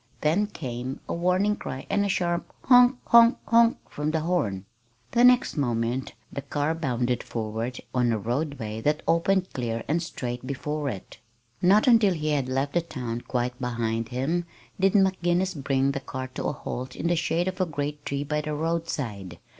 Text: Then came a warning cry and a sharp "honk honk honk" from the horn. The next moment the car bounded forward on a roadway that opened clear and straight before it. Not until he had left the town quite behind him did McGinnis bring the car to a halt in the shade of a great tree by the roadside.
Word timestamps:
Then 0.21 0.47
came 0.47 0.99
a 1.07 1.13
warning 1.13 1.55
cry 1.55 1.85
and 1.87 2.03
a 2.03 2.09
sharp 2.09 2.51
"honk 2.63 2.97
honk 3.05 3.37
honk" 3.45 3.77
from 3.87 4.09
the 4.09 4.21
horn. 4.21 4.65
The 5.11 5.23
next 5.23 5.57
moment 5.57 6.15
the 6.33 6.41
car 6.41 6.73
bounded 6.73 7.21
forward 7.21 7.79
on 7.93 8.11
a 8.11 8.17
roadway 8.17 8.81
that 8.81 9.03
opened 9.07 9.53
clear 9.53 9.83
and 9.87 10.01
straight 10.01 10.47
before 10.47 10.89
it. 10.89 11.19
Not 11.61 11.85
until 11.85 12.15
he 12.15 12.29
had 12.29 12.49
left 12.49 12.73
the 12.73 12.81
town 12.81 13.21
quite 13.21 13.61
behind 13.61 14.09
him 14.09 14.45
did 14.79 14.93
McGinnis 14.93 15.53
bring 15.55 15.91
the 15.91 15.99
car 15.99 16.29
to 16.29 16.45
a 16.45 16.51
halt 16.53 16.95
in 16.95 17.05
the 17.05 17.15
shade 17.15 17.47
of 17.47 17.61
a 17.61 17.67
great 17.67 18.03
tree 18.03 18.23
by 18.23 18.41
the 18.41 18.55
roadside. 18.55 19.37